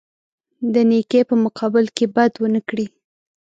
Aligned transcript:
د 0.73 0.75
نیکۍ 0.89 1.21
په 1.29 1.35
مقابل 1.43 1.85
کې 1.95 2.05
بد 2.15 2.31
ونه 2.41 2.61
کړي. 2.69 2.85